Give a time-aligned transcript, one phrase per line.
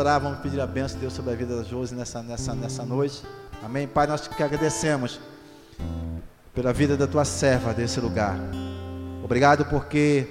[0.00, 2.84] orar, vamos pedir a bênção de Deus sobre a vida da Josi nessa, nessa, nessa
[2.84, 3.22] noite.
[3.62, 3.86] Amém?
[3.86, 5.20] Pai, nós te agradecemos
[6.54, 8.34] pela vida da tua serva desse lugar.
[9.22, 10.26] Obrigado porque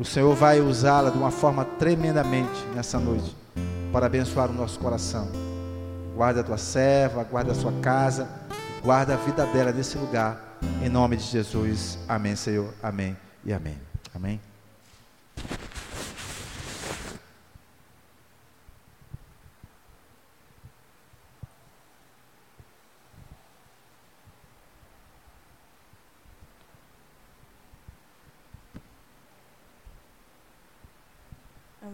[0.00, 3.36] o Senhor vai usá-la de uma forma tremendamente nessa noite
[3.92, 5.28] para abençoar o nosso coração.
[6.14, 8.28] Guarda a tua serva, guarda a sua casa,
[8.82, 10.58] guarda a vida dela nesse lugar.
[10.82, 11.98] Em nome de Jesus.
[12.08, 12.72] Amém, Senhor.
[12.82, 13.78] Amém e amém.
[14.14, 14.40] Amém.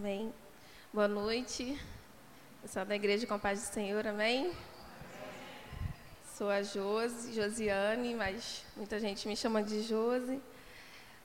[0.05, 0.33] Amém.
[0.95, 1.77] Boa noite.
[2.61, 4.53] Pessoal da Igreja com Paz do Senhor, amém?
[6.37, 10.39] Sou a Josi, Josiane, mas muita gente me chama de Josi.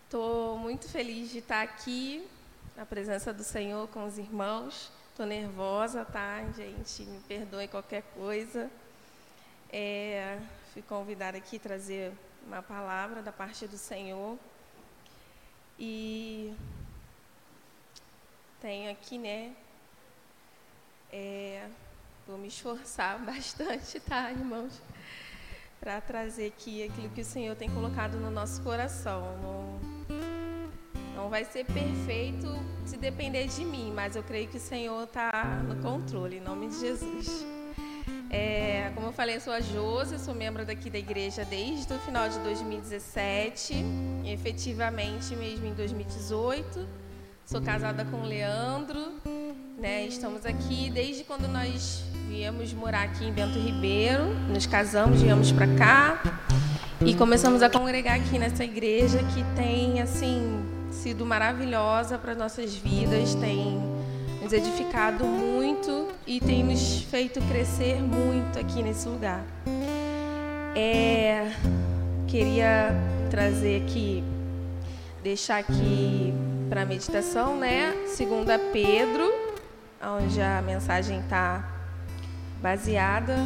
[0.03, 2.29] Estou muito feliz de estar aqui,
[2.77, 4.91] na presença do Senhor com os irmãos.
[5.13, 7.05] Estou nervosa, tá, gente?
[7.05, 8.69] Me perdoe qualquer coisa.
[9.73, 10.41] É,
[10.73, 12.13] fui convidada aqui trazer
[12.45, 14.37] uma palavra da parte do Senhor.
[15.79, 16.53] E
[18.61, 19.53] tenho aqui, né?
[21.13, 21.67] É,
[22.27, 24.81] vou me esforçar bastante, tá, irmãos?
[25.81, 29.23] Para trazer aqui aquilo que o Senhor tem colocado no nosso coração.
[29.43, 29.81] Não,
[31.17, 32.47] não vai ser perfeito
[32.85, 36.69] se depender de mim, mas eu creio que o Senhor está no controle, em nome
[36.69, 37.47] de Jesus.
[38.29, 41.99] É, como eu falei, eu sou a Josi, sou membro daqui da igreja desde o
[42.01, 43.75] final de 2017,
[44.25, 47.00] e efetivamente mesmo em 2018.
[47.51, 49.11] Sou casada com o Leandro,
[49.77, 50.07] né?
[50.07, 55.67] Estamos aqui desde quando nós viemos morar aqui em Bento Ribeiro, nos casamos, viemos para
[55.75, 56.23] cá
[57.05, 63.35] e começamos a congregar aqui nessa igreja que tem assim sido maravilhosa para nossas vidas,
[63.35, 63.81] tem
[64.41, 69.45] nos edificado muito e tem nos feito crescer muito aqui nesse lugar.
[70.77, 71.51] É,
[72.29, 72.95] queria
[73.29, 74.23] trazer aqui,
[75.25, 76.33] deixar aqui
[76.71, 77.93] para a meditação, né?
[78.07, 79.29] Segunda Pedro,
[80.01, 81.69] onde a mensagem está
[82.63, 83.37] baseada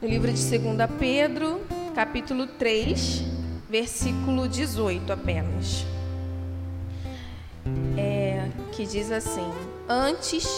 [0.00, 1.60] no livro de Segunda Pedro,
[1.94, 3.24] capítulo 3,
[3.68, 5.84] versículo 18 apenas.
[7.94, 9.52] É, que diz assim:
[9.86, 10.48] Antes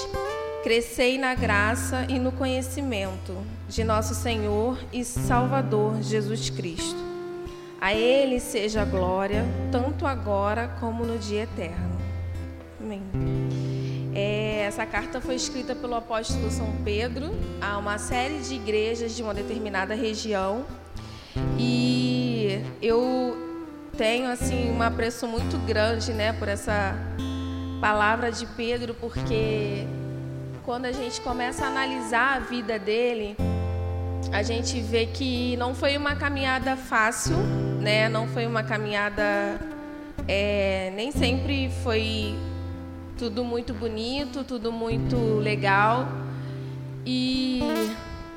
[0.62, 3.36] crescei na graça e no conhecimento
[3.69, 7.17] de nosso Senhor e Salvador Jesus Cristo.
[7.81, 11.97] A Ele seja a glória, tanto agora como no dia eterno.
[12.81, 13.03] Amém.
[14.15, 17.31] É, essa carta foi escrita pelo apóstolo São Pedro
[17.61, 20.66] a uma série de igrejas de uma determinada região.
[21.56, 23.37] E eu
[23.97, 26.97] tenho assim um apreço muito grande, né, por essa
[27.81, 29.87] palavra de Pedro, porque
[30.65, 33.37] quando a gente começa a analisar a vida dele,
[34.33, 37.37] a gente vê que não foi uma caminhada fácil,
[37.81, 38.09] né?
[38.09, 39.59] Não foi uma caminhada,
[40.27, 42.34] é, nem sempre foi
[43.16, 46.09] tudo muito bonito, tudo muito legal.
[47.05, 47.61] E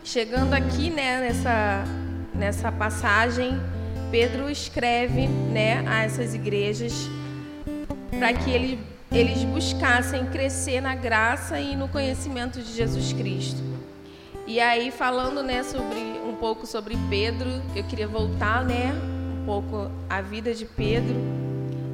[0.03, 1.19] chegando aqui, né?
[1.19, 1.83] Nessa
[2.33, 3.59] nessa passagem,
[4.09, 5.83] Pedro escreve, né?
[5.87, 7.09] A essas igrejas
[8.17, 8.79] para que ele,
[9.11, 13.61] eles buscassem crescer na graça e no conhecimento de Jesus Cristo.
[14.45, 18.91] E aí falando, né, sobre um pouco sobre Pedro, eu queria voltar, né,
[19.45, 21.15] pouco a vida de Pedro.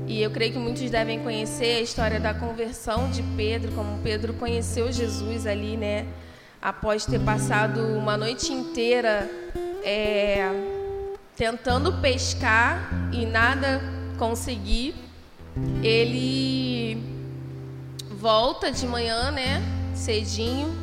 [0.08, 4.34] E eu creio que muitos devem conhecer a história da conversão de Pedro, como Pedro
[4.34, 6.06] conheceu Jesus ali, né,
[6.62, 9.30] após ter passado uma noite inteira
[9.84, 10.50] é,
[11.36, 13.82] tentando pescar e nada
[14.18, 14.96] conseguir.
[15.84, 17.04] Ele
[18.12, 19.62] volta de manhã, né,
[19.94, 20.74] cedinho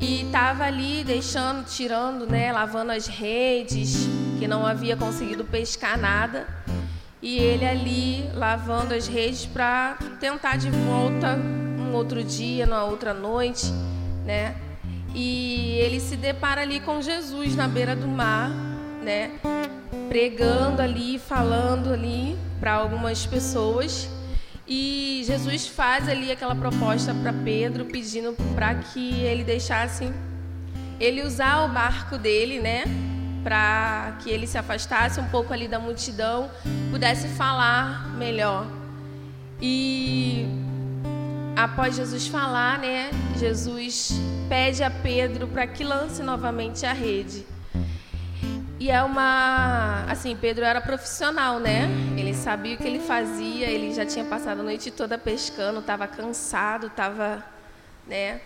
[0.00, 6.46] e estava ali deixando, tirando, né, lavando as redes, que não havia conseguido pescar nada.
[7.22, 13.14] E ele ali lavando as redes para tentar de volta um outro dia, numa outra
[13.14, 13.72] noite,
[14.24, 14.54] né?
[15.14, 18.50] E ele se depara ali com Jesus na beira do mar,
[19.02, 19.32] né?
[20.08, 24.08] Pregando ali, falando ali para algumas pessoas.
[24.68, 30.12] E Jesus faz ali aquela proposta para Pedro, pedindo para que ele deixasse
[30.98, 32.84] ele usar o barco dele, né?
[33.46, 36.50] Para que ele se afastasse um pouco ali da multidão,
[36.90, 38.66] pudesse falar melhor.
[39.62, 40.48] E
[41.54, 43.08] após Jesus falar, né?
[43.38, 44.10] Jesus
[44.48, 47.46] pede a Pedro para que lance novamente a rede.
[48.80, 50.04] E é uma.
[50.08, 51.88] Assim, Pedro era profissional, né?
[52.16, 56.08] Ele sabia o que ele fazia, ele já tinha passado a noite toda pescando, estava
[56.08, 57.44] cansado, estava.
[58.08, 58.40] Né?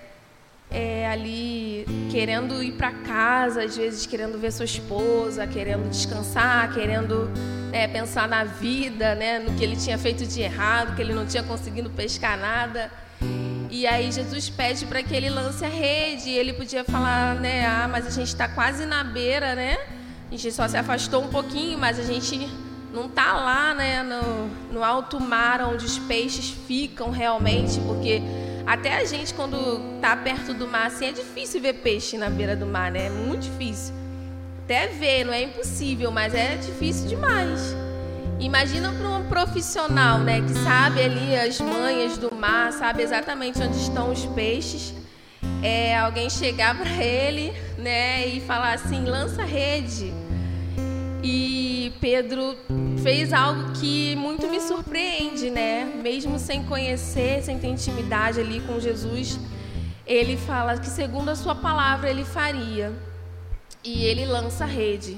[0.70, 7.31] É, ali querendo ir para casa, às vezes querendo ver sua esposa, querendo descansar, querendo
[7.72, 11.26] é, pensar na vida, né, no que ele tinha feito de errado, que ele não
[11.26, 12.90] tinha conseguido pescar nada.
[13.70, 16.28] E aí Jesus pede para que ele lance a rede.
[16.28, 19.78] E ele podia falar, né, ah, mas a gente está quase na beira, né?
[20.26, 22.49] A gente só se afastou um pouquinho, mas a gente
[22.93, 28.20] não está lá, né, no, no alto mar onde os peixes ficam realmente, porque
[28.67, 32.55] até a gente, quando está perto do mar, assim, é difícil ver peixe na beira
[32.55, 33.07] do mar, né?
[33.07, 33.95] É muito difícil.
[34.65, 37.75] Até ver, não é impossível, mas é difícil demais.
[38.39, 43.77] Imagina para um profissional, né, que sabe ali as manhas do mar, sabe exatamente onde
[43.77, 44.95] estão os peixes.
[45.63, 50.13] É, alguém chegar para ele, né, e falar assim, lança rede.
[51.23, 52.56] E Pedro
[53.02, 55.85] fez algo que muito me surpreende, né?
[55.85, 59.38] Mesmo sem conhecer, sem ter intimidade ali com Jesus,
[60.06, 62.93] ele fala que segundo a sua palavra ele faria.
[63.82, 65.17] E ele lança a rede.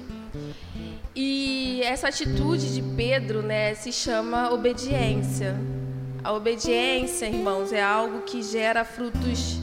[1.16, 5.56] E essa atitude de Pedro, né, se chama obediência.
[6.22, 9.58] A obediência, irmãos, é algo que gera frutos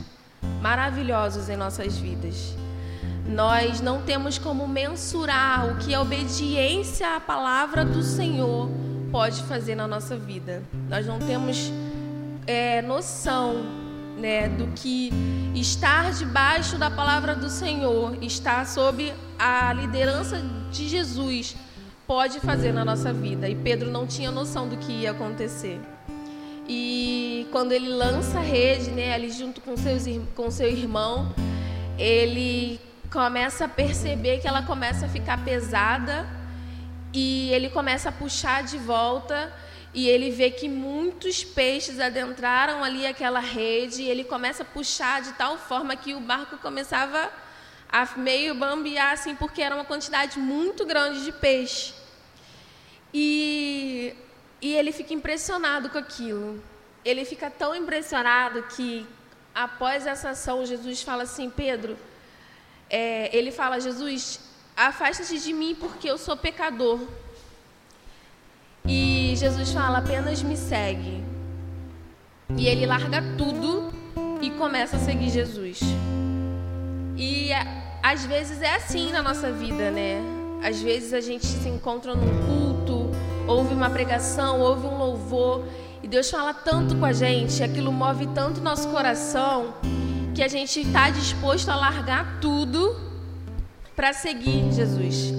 [0.62, 2.59] maravilhosos em nossas vidas.
[3.30, 8.68] Nós não temos como mensurar o que a obediência à palavra do Senhor
[9.12, 10.64] pode fazer na nossa vida.
[10.90, 11.72] Nós não temos
[12.48, 13.64] é, noção
[14.18, 15.12] né, do que
[15.54, 20.42] estar debaixo da palavra do Senhor, estar sob a liderança
[20.72, 21.56] de Jesus,
[22.08, 23.48] pode fazer na nossa vida.
[23.48, 25.80] E Pedro não tinha noção do que ia acontecer.
[26.68, 30.04] E quando ele lança a rede, né, ali junto com, seus,
[30.36, 31.32] com seu irmão,
[31.96, 32.80] ele
[33.12, 36.28] começa a perceber que ela começa a ficar pesada
[37.12, 39.52] e ele começa a puxar de volta
[39.94, 45.22] e ele vê que muitos peixes adentraram ali aquela rede e ele começa a puxar
[45.24, 47.32] de tal forma que o barco começava
[47.92, 51.96] a meio bambear assim porque era uma quantidade muito grande de peixe.
[53.12, 54.16] E,
[54.62, 56.64] e ele fica impressionado com aquilo.
[57.04, 59.08] Ele fica tão impressionado que
[59.56, 61.98] após essa ação Jesus fala assim, Pedro,
[62.90, 64.40] é, ele fala: Jesus,
[64.76, 67.00] afasta-te de mim porque eu sou pecador.
[68.86, 71.24] E Jesus fala: apenas me segue.
[72.58, 73.94] E ele larga tudo
[74.42, 75.80] e começa a seguir Jesus.
[77.16, 77.50] E
[78.02, 80.20] às vezes é assim na nossa vida, né?
[80.64, 83.12] Às vezes a gente se encontra num culto,
[83.48, 85.64] ouve uma pregação, ouve um louvor,
[86.02, 89.74] e Deus fala tanto com a gente, aquilo move tanto nosso coração
[90.40, 92.98] que a gente está disposto a largar tudo
[93.94, 95.34] para seguir Jesus.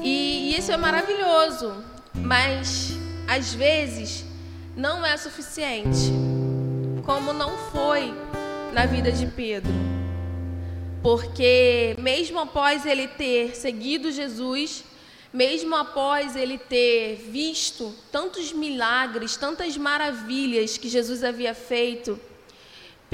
[0.00, 1.74] E, e isso é maravilhoso,
[2.14, 2.92] mas
[3.26, 4.24] às vezes
[4.76, 6.12] não é suficiente,
[7.04, 8.14] como não foi
[8.72, 9.72] na vida de Pedro.
[11.02, 14.84] Porque mesmo após ele ter seguido Jesus,
[15.32, 22.20] mesmo após ele ter visto tantos milagres, tantas maravilhas que Jesus havia feito,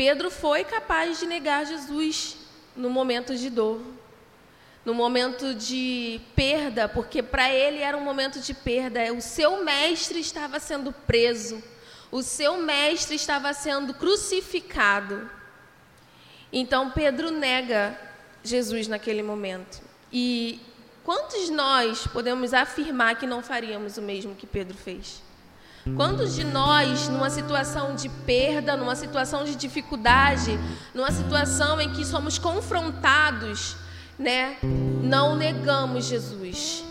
[0.00, 2.34] Pedro foi capaz de negar Jesus
[2.74, 3.82] no momento de dor,
[4.82, 9.12] no momento de perda, porque para ele era um momento de perda.
[9.12, 11.62] O seu mestre estava sendo preso,
[12.10, 15.30] o seu mestre estava sendo crucificado.
[16.50, 17.94] Então Pedro nega
[18.42, 19.82] Jesus naquele momento.
[20.10, 20.62] E
[21.04, 25.22] quantos nós podemos afirmar que não faríamos o mesmo que Pedro fez?
[25.96, 30.58] Quantos de nós, numa situação de perda, numa situação de dificuldade,
[30.94, 33.76] numa situação em que somos confrontados,
[34.18, 36.84] né, não negamos Jesus?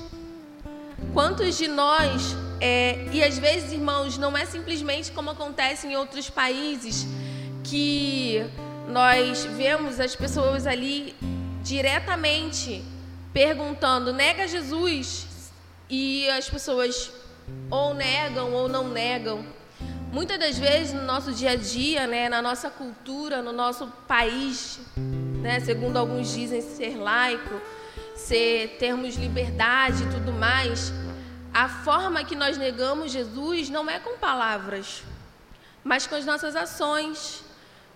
[1.14, 6.30] Quantos de nós, é, e às vezes, irmãos, não é simplesmente como acontece em outros
[6.30, 7.06] países,
[7.64, 8.44] que
[8.88, 11.16] nós vemos as pessoas ali
[11.64, 12.84] diretamente
[13.32, 15.28] perguntando, nega Jesus,
[15.90, 17.12] e as pessoas
[17.70, 19.46] ou negam ou não negam.
[20.12, 24.80] Muitas das vezes no nosso dia a dia, né, na nossa cultura, no nosso país,
[24.98, 27.62] né, segundo alguns dizem ser laico,
[28.16, 30.92] ser termos liberdade e tudo mais,
[31.54, 35.04] a forma que nós negamos Jesus não é com palavras,
[35.84, 37.44] mas com as nossas ações,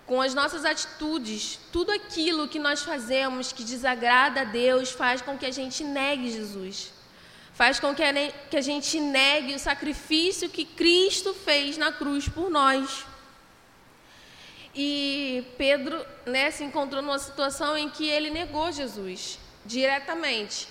[0.06, 1.60] com as nossas atitudes.
[1.72, 6.32] Tudo aquilo que nós fazemos que desagrada a Deus faz com que a gente negue
[6.32, 6.93] Jesus
[7.54, 13.06] faz com que a gente negue o sacrifício que Cristo fez na cruz por nós.
[14.76, 20.68] E Pedro né, se encontrou numa situação em que ele negou Jesus diretamente.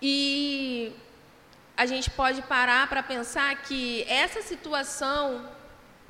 [0.00, 0.92] E
[1.76, 5.48] a gente pode parar para pensar que essa situação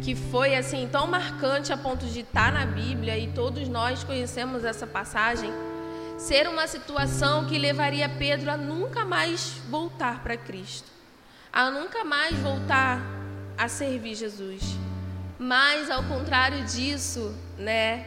[0.02, 4.64] que foi assim tão marcante a ponto de estar na Bíblia e todos nós conhecemos
[4.64, 5.50] essa passagem,
[6.20, 10.86] ser uma situação que levaria Pedro a nunca mais voltar para Cristo,
[11.50, 13.00] a nunca mais voltar
[13.56, 14.62] a servir Jesus.
[15.38, 18.06] Mas ao contrário disso, né,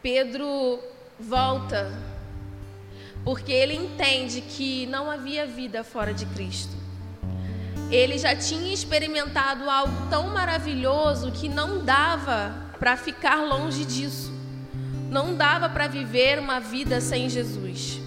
[0.00, 0.78] Pedro
[1.18, 1.92] volta
[3.24, 6.76] porque ele entende que não havia vida fora de Cristo.
[7.90, 14.37] Ele já tinha experimentado algo tão maravilhoso que não dava para ficar longe disso.
[15.08, 18.00] Não dava para viver uma vida sem Jesus.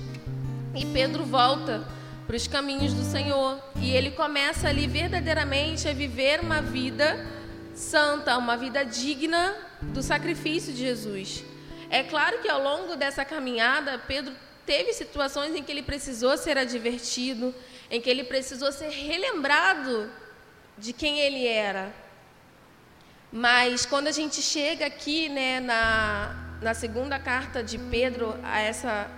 [0.76, 1.84] E Pedro volta
[2.28, 7.26] para os caminhos do Senhor e ele começa ali verdadeiramente a viver uma vida
[7.74, 11.44] santa, uma vida digna do sacrifício de Jesus.
[11.90, 14.34] É claro que ao longo dessa caminhada, Pedro
[14.66, 17.54] teve situações em que ele precisou ser advertido,
[17.90, 20.10] em que ele precisou ser relembrado
[20.78, 21.94] de quem ele era.
[23.32, 29.10] Mas quando a gente chega aqui, né, na, na segunda carta de Pedro a essa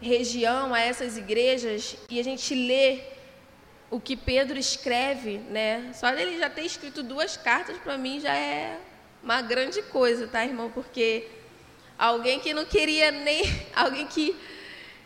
[0.00, 3.00] região, a essas igrejas, e a gente lê
[3.90, 5.92] o que Pedro escreve, né?
[5.94, 8.78] Só dele já ter escrito duas cartas para mim já é
[9.22, 10.70] uma grande coisa, tá, irmão?
[10.70, 11.28] Porque
[11.98, 13.42] alguém que não queria nem,
[13.76, 14.34] alguém que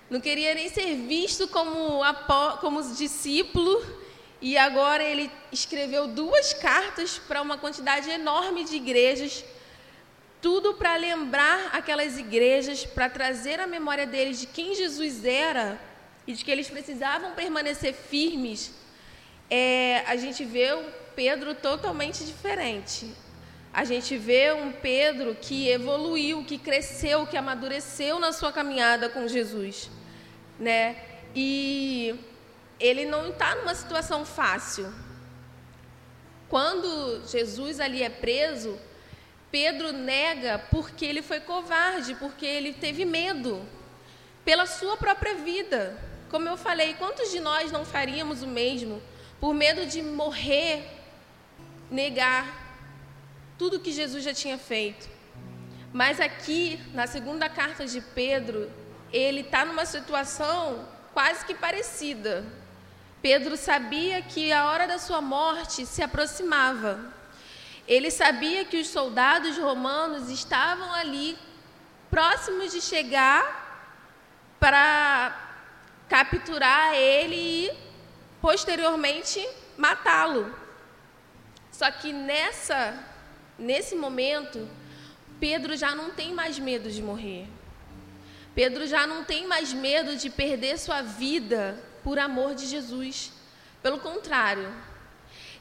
[0.09, 2.01] não queria nem ser visto como,
[2.61, 3.85] como discípulo,
[4.41, 9.45] e agora ele escreveu duas cartas para uma quantidade enorme de igrejas,
[10.43, 15.81] tudo para lembrar aquelas igrejas, para trazer a memória deles de quem Jesus era
[16.27, 18.75] e de que eles precisavam permanecer firmes.
[19.49, 20.85] É, a gente vê o
[21.17, 23.15] Pedro totalmente diferente.
[23.73, 29.27] A gente vê um Pedro que evoluiu, que cresceu, que amadureceu na sua caminhada com
[29.27, 29.89] Jesus
[30.59, 30.97] né?
[31.35, 32.15] E
[32.79, 34.93] ele não está numa situação fácil.
[36.49, 38.79] Quando Jesus ali é preso,
[39.53, 43.63] Pedro nega porque ele foi covarde, porque ele teve medo
[44.47, 45.95] pela sua própria vida.
[46.31, 49.03] Como eu falei, quantos de nós não faríamos o mesmo
[49.39, 50.89] por medo de morrer,
[51.91, 52.47] negar
[53.59, 55.07] tudo que Jesus já tinha feito?
[55.93, 58.73] Mas aqui, na segunda carta de Pedro,
[59.13, 62.43] ele está numa situação quase que parecida.
[63.21, 67.13] Pedro sabia que a hora da sua morte se aproximava.
[67.93, 71.39] Ele sabia que os soldados romanos estavam ali,
[72.11, 73.43] próximos de chegar
[74.59, 75.39] para
[76.09, 77.71] capturar ele e,
[78.41, 79.47] posteriormente,
[79.77, 80.55] matá-lo.
[81.71, 82.99] Só que nessa,
[83.59, 84.67] nesse momento,
[85.39, 87.47] Pedro já não tem mais medo de morrer.
[88.55, 93.31] Pedro já não tem mais medo de perder sua vida por amor de Jesus.
[93.83, 94.73] Pelo contrário,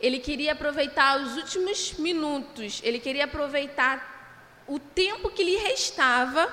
[0.02, 6.52] ele queria aproveitar os últimos minutos, ele queria aproveitar o tempo que lhe restava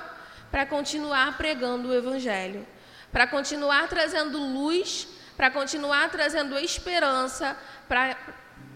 [0.51, 2.67] para continuar pregando o Evangelho,
[3.11, 7.57] para continuar trazendo luz, para continuar trazendo esperança
[7.89, 8.17] para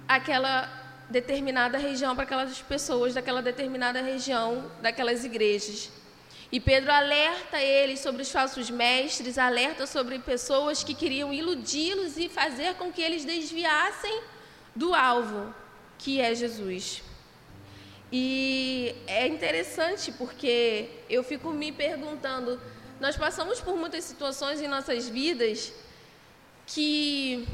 [0.08, 0.68] aquela
[1.08, 5.90] determinada região, para aquelas pessoas daquela determinada região, daquelas igrejas.
[6.50, 12.28] E Pedro alerta eles sobre os falsos mestres, alerta sobre pessoas que queriam iludi-los e
[12.28, 14.31] fazer com que eles desviassem
[14.74, 15.54] do alvo,
[15.98, 17.02] que é Jesus.
[18.10, 22.60] E é interessante porque eu fico me perguntando,
[23.00, 25.72] nós passamos por muitas situações em nossas vidas
[26.66, 27.48] que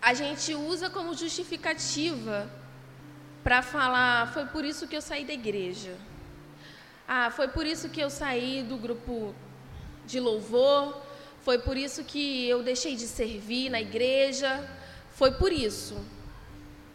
[0.00, 2.50] a gente usa como justificativa
[3.42, 5.96] para falar, foi por isso que eu saí da igreja.
[7.08, 9.34] Ah, foi por isso que eu saí do grupo
[10.06, 11.00] de louvor,
[11.40, 14.68] foi por isso que eu deixei de servir na igreja,
[15.12, 15.96] foi por isso,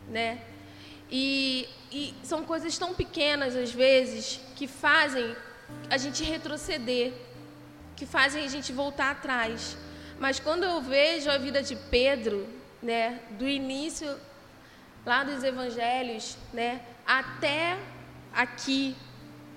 [0.09, 0.41] né?
[1.09, 5.35] E, e são coisas tão pequenas às vezes que fazem
[5.89, 7.13] a gente retroceder,
[7.95, 9.77] que fazem a gente voltar atrás.
[10.19, 12.47] Mas quando eu vejo a vida de Pedro,
[12.81, 14.17] né, do início
[15.05, 17.77] lá dos evangelhos, né, até
[18.33, 18.95] aqui,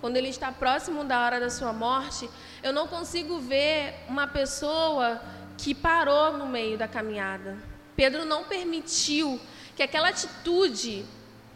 [0.00, 2.28] quando ele está próximo da hora da sua morte,
[2.62, 5.20] eu não consigo ver uma pessoa
[5.58, 7.69] que parou no meio da caminhada.
[8.00, 9.38] Pedro não permitiu
[9.76, 11.04] que aquela atitude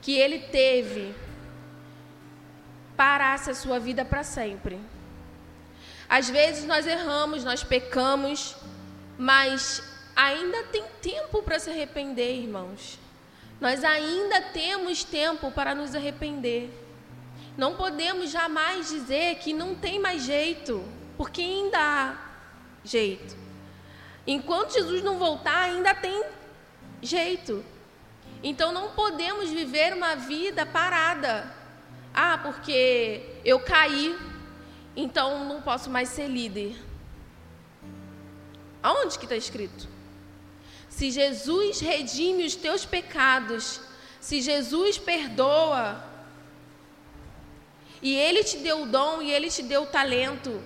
[0.03, 1.15] que ele teve
[2.95, 4.79] parasse a sua vida para sempre.
[6.07, 8.55] Às vezes nós erramos, nós pecamos,
[9.17, 9.83] mas
[10.15, 12.99] ainda tem tempo para se arrepender, irmãos.
[13.59, 16.69] Nós ainda temos tempo para nos arrepender.
[17.57, 20.85] Não podemos jamais dizer que não tem mais jeito,
[21.17, 22.17] porque ainda há
[22.85, 23.44] jeito.
[24.27, 26.25] Enquanto Jesus não voltar, ainda tem
[27.03, 27.65] jeito.
[28.43, 31.53] Então não podemos viver uma vida parada.
[32.13, 34.17] Ah, porque eu caí,
[34.95, 36.77] então não posso mais ser líder.
[38.83, 39.89] Aonde que está escrito?
[40.89, 43.81] Se Jesus redime os teus pecados,
[44.21, 46.05] se Jesus perdoa,
[48.01, 50.63] e Ele te deu o dom e Ele te deu o talento,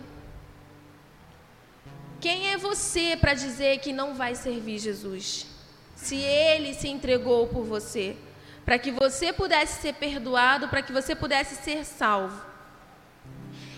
[2.21, 5.47] quem é você para dizer que não vai servir Jesus?
[5.95, 8.17] Se Ele se entregou por você,
[8.65, 12.47] para que você pudesse ser perdoado, para que você pudesse ser salvo.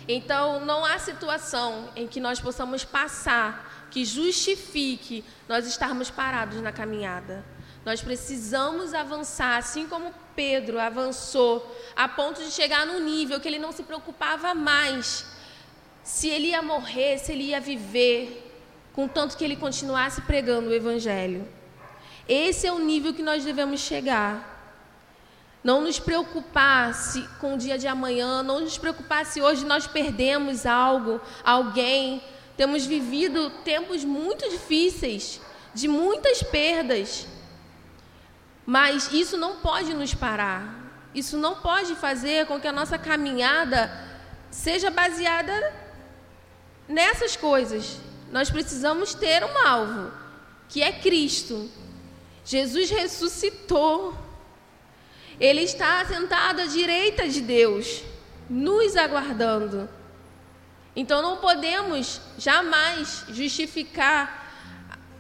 [0.08, 6.72] Então, não há situação em que nós possamos passar que justifique nós estarmos parados na
[6.72, 7.44] caminhada.
[7.84, 13.58] Nós precisamos avançar, assim como Pedro avançou, a ponto de chegar num nível que ele
[13.58, 15.26] não se preocupava mais
[16.10, 18.52] se ele ia morrer, se ele ia viver,
[18.92, 21.46] contanto que ele continuasse pregando o Evangelho.
[22.28, 24.34] Esse é o nível que nós devemos chegar.
[25.62, 29.86] Não nos preocupar se, com o dia de amanhã, não nos preocupar se hoje nós
[29.86, 32.20] perdemos algo, alguém.
[32.56, 35.40] Temos vivido tempos muito difíceis,
[35.72, 37.24] de muitas perdas.
[38.66, 40.74] Mas isso não pode nos parar.
[41.14, 43.90] Isso não pode fazer com que a nossa caminhada
[44.50, 45.88] seja baseada
[46.90, 47.98] nessas coisas.
[48.30, 50.12] Nós precisamos ter um alvo,
[50.68, 51.70] que é Cristo.
[52.44, 54.14] Jesus ressuscitou.
[55.38, 58.02] Ele está sentado à direita de Deus,
[58.48, 59.88] nos aguardando.
[60.94, 64.38] Então não podemos jamais justificar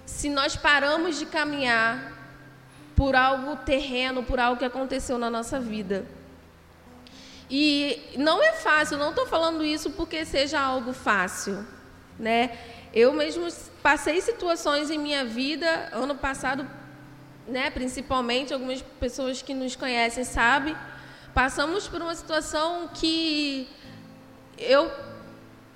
[0.04, 2.12] se nós paramos de caminhar
[2.96, 6.04] por algo terreno, por algo que aconteceu na nossa vida.
[7.50, 11.66] E não é fácil, não estou falando isso porque seja algo fácil,
[12.18, 12.56] né?
[12.94, 13.48] Eu mesmo
[13.82, 16.66] passei situações em minha vida, ano passado,
[17.48, 20.76] né, principalmente, algumas pessoas que nos conhecem sabem,
[21.34, 23.68] passamos por uma situação que
[24.56, 24.90] eu,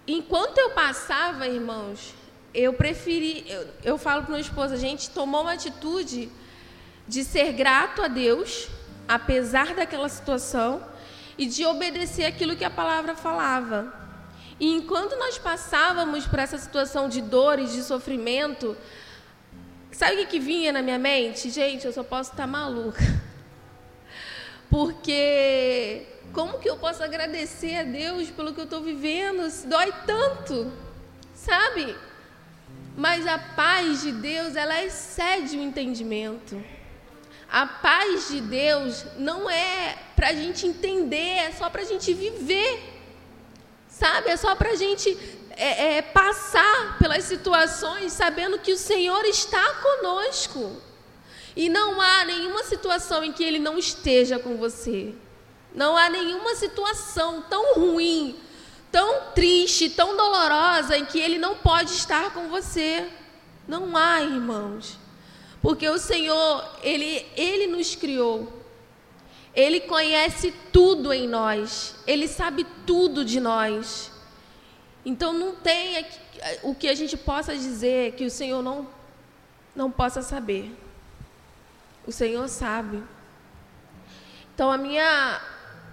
[0.07, 2.15] enquanto eu passava, irmãos,
[2.53, 6.31] eu preferi, eu, eu falo para minha esposa, a gente tomou uma atitude
[7.09, 8.69] de ser grato a Deus,
[9.09, 10.81] apesar daquela situação,
[11.37, 13.93] e de obedecer aquilo que a palavra falava.
[14.59, 18.77] E enquanto nós passávamos por essa situação de dores, de sofrimento,
[19.91, 21.51] sabe o que, que vinha na minha mente?
[21.51, 23.03] Gente, eu só posso estar maluca.
[24.71, 29.49] Porque como que eu posso agradecer a Deus pelo que eu estou vivendo?
[29.51, 30.73] Se dói tanto,
[31.35, 31.97] sabe?
[32.97, 36.63] Mas a paz de Deus, ela excede o entendimento.
[37.55, 42.13] A paz de Deus não é para a gente entender, é só para a gente
[42.13, 42.83] viver.
[43.87, 44.31] Sabe?
[44.31, 45.17] É só para a gente
[45.51, 50.83] é, é, passar pelas situações sabendo que o Senhor está conosco.
[51.55, 55.15] E não há nenhuma situação em que Ele não esteja com você.
[55.73, 58.37] Não há nenhuma situação tão ruim,
[58.91, 63.09] tão triste, tão dolorosa em que Ele não pode estar com você.
[63.69, 65.04] Não há, irmãos.
[65.65, 68.53] Porque o Senhor, Ele, Ele nos criou.
[69.55, 74.11] Ele conhece tudo em nós, ele sabe tudo de nós.
[75.07, 76.05] Então não tem
[76.63, 78.87] o que a gente possa dizer que o Senhor não
[79.75, 80.71] não possa saber.
[82.07, 83.03] O Senhor sabe.
[84.55, 85.41] Então a minha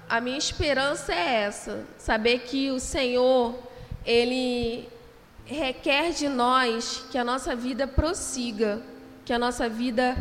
[0.10, 3.58] a minha esperança é essa, saber que o Senhor
[4.06, 4.90] ele
[5.46, 8.82] requer de nós que a nossa vida prossiga,
[9.26, 10.16] que a nossa vida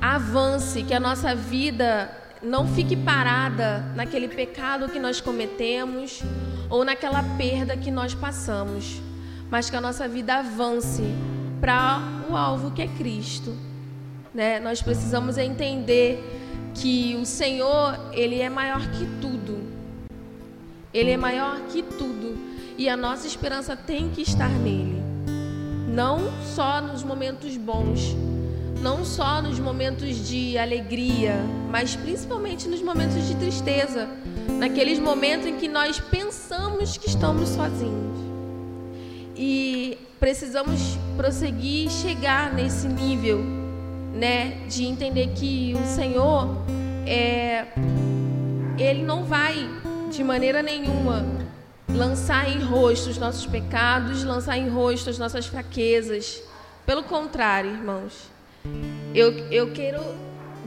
[0.00, 2.10] avance, que a nossa vida
[2.42, 6.22] não fique parada naquele pecado que nós cometemos
[6.68, 9.00] ou naquela perda que nós passamos,
[9.50, 11.02] mas que a nossa vida avance
[11.60, 13.56] para o alvo que é Cristo.
[14.34, 14.60] Né?
[14.60, 16.22] Nós precisamos entender
[16.74, 19.62] que o Senhor, Ele é maior que tudo.
[20.92, 22.36] Ele é maior que tudo.
[22.76, 24.93] E a nossa esperança tem que estar nele.
[25.94, 28.16] Não só nos momentos bons,
[28.82, 31.36] não só nos momentos de alegria,
[31.70, 34.08] mas principalmente nos momentos de tristeza,
[34.58, 38.18] naqueles momentos em que nós pensamos que estamos sozinhos.
[39.36, 43.38] E precisamos prosseguir e chegar nesse nível,
[44.12, 46.56] né, de entender que o Senhor
[47.06, 47.66] é
[48.76, 49.70] ele não vai
[50.10, 51.43] de maneira nenhuma
[51.88, 56.42] lançar em rosto os nossos pecados, lançar em rosto as nossas fraquezas.
[56.86, 58.30] Pelo contrário, irmãos,
[59.14, 60.00] eu, eu quero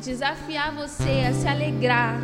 [0.02, 2.20] desafiar você a se alegrar,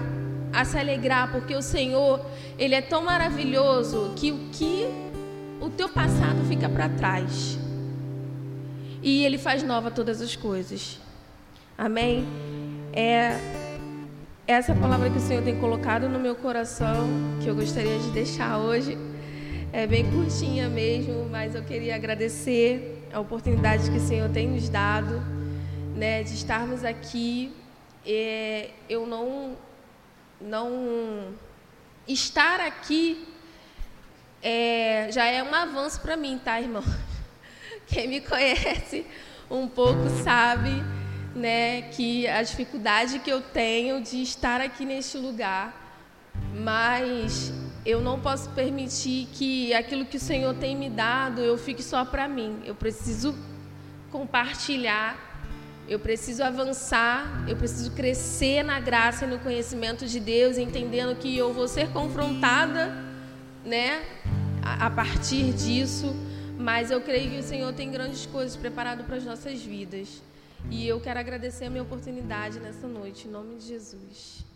[0.51, 2.23] a se alegrar, porque o Senhor,
[2.57, 4.85] Ele é tão maravilhoso que o que
[5.59, 7.57] o teu passado fica para trás.
[9.01, 10.99] E Ele faz nova todas as coisas.
[11.77, 12.25] Amém?
[12.93, 13.62] É
[14.45, 17.07] essa palavra que o Senhor tem colocado no meu coração,
[17.41, 18.97] que eu gostaria de deixar hoje,
[19.71, 24.67] é bem curtinha mesmo, mas eu queria agradecer a oportunidade que o Senhor tem nos
[24.67, 25.23] dado,
[25.95, 27.55] né, de estarmos aqui.
[28.05, 29.55] É, eu não,
[30.41, 31.29] não
[32.05, 33.25] estar aqui
[34.41, 36.83] é, já é um avanço para mim, tá, irmão?
[37.87, 39.05] Quem me conhece
[39.49, 40.83] um pouco sabe,
[41.35, 45.79] né, que a dificuldade que eu tenho de estar aqui neste lugar,
[46.53, 47.51] mas
[47.85, 52.05] eu não posso permitir que aquilo que o Senhor tem me dado eu fique só
[52.05, 52.61] para mim.
[52.65, 53.35] Eu preciso
[54.11, 55.33] compartilhar
[55.87, 61.37] eu preciso avançar, eu preciso crescer na graça e no conhecimento de Deus, entendendo que
[61.37, 62.93] eu vou ser confrontada,
[63.65, 64.01] né,
[64.61, 66.15] a, partir disso,
[66.57, 70.21] mas eu creio que o Senhor tem grandes coisas preparado para as nossas vidas.
[70.69, 74.52] E eu quero agradecer a minha oportunidade nessa noite, em nome de Jesus.